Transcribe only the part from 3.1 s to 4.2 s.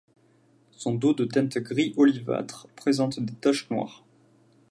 des taches noires.